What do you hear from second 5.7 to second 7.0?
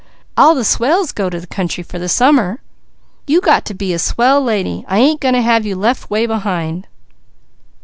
left way behind!"